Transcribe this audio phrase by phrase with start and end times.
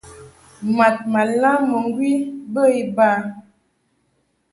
[0.75, 2.11] Mad ma lam mɨŋgwi
[2.53, 3.09] bə iba.